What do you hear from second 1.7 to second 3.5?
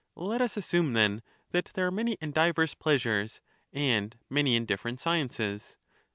there are many and diverse pleasures,